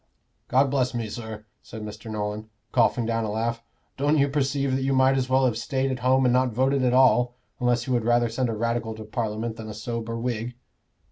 "God 0.47 0.71
bless 0.71 0.95
me, 0.95 1.09
sir," 1.09 1.45
said 1.61 1.83
Mr. 1.83 2.09
Nolan, 2.09 2.49
coughing 2.71 3.05
down 3.05 3.23
a 3.23 3.29
laugh, 3.31 3.61
"don't 3.97 4.17
you 4.17 4.29
perceive 4.29 4.75
that 4.75 4.81
you 4.81 4.93
might 4.93 5.15
as 5.15 5.29
well 5.29 5.45
have 5.45 5.59
stayed 5.59 5.91
at 5.91 5.99
home 5.99 6.25
and 6.25 6.33
not 6.33 6.53
voted 6.53 6.81
at 6.83 6.91
all, 6.91 7.35
unless 7.59 7.85
you 7.85 7.93
would 7.93 8.03
rather 8.03 8.27
send 8.27 8.49
a 8.49 8.53
Radical 8.55 8.95
to 8.95 9.03
Parliament 9.03 9.57
than 9.57 9.69
a 9.69 9.75
sober 9.75 10.17
Whig?" 10.17 10.55